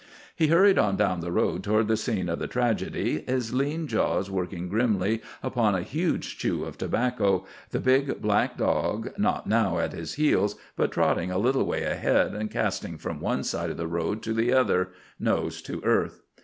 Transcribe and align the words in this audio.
He 0.35 0.47
hurried 0.47 0.79
on 0.79 0.97
down 0.97 1.19
the 1.19 1.31
road 1.31 1.63
toward 1.63 1.87
the 1.87 1.95
scene 1.95 2.27
of 2.27 2.39
the 2.39 2.47
tragedy, 2.47 3.23
his 3.27 3.53
lean 3.53 3.85
jaws 3.85 4.31
working 4.31 4.67
grimly 4.67 5.21
upon 5.43 5.75
a 5.75 5.83
huge 5.83 6.39
chew 6.39 6.63
of 6.65 6.75
tobacco, 6.75 7.45
the 7.69 7.79
big, 7.79 8.19
black 8.19 8.57
dog 8.57 9.11
not 9.19 9.45
now 9.45 9.77
at 9.77 9.93
his 9.93 10.15
heels 10.15 10.55
but 10.75 10.91
trotting 10.91 11.29
a 11.29 11.37
little 11.37 11.65
way 11.67 11.83
ahead 11.83 12.33
and 12.33 12.49
casting 12.49 12.97
from 12.97 13.19
one 13.19 13.43
side 13.43 13.69
of 13.69 13.77
the 13.77 13.85
road 13.85 14.23
to 14.23 14.33
the 14.33 14.51
other, 14.51 14.89
nose 15.19 15.61
to 15.61 15.83
earth. 15.83 16.23